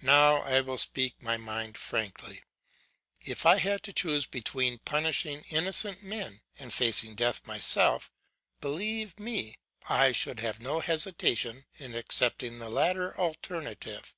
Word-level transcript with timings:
'Now 0.00 0.36
I 0.44 0.62
will 0.62 0.78
speak 0.78 1.20
my 1.22 1.36
mind 1.36 1.76
frankly. 1.76 2.42
If 3.26 3.44
I 3.44 3.58
had 3.58 3.82
to 3.82 3.92
choose 3.92 4.24
between 4.24 4.78
punishing 4.78 5.44
innocent 5.50 6.02
men, 6.02 6.40
and 6.58 6.72
facing 6.72 7.14
death 7.14 7.46
myself, 7.46 8.10
believe 8.62 9.20
me, 9.20 9.58
I 9.86 10.12
should 10.12 10.40
have 10.40 10.62
no 10.62 10.80
hesitation 10.80 11.66
in 11.76 11.94
accepting 11.94 12.58
the 12.60 12.70
latter 12.70 13.14
alternative. 13.20 14.14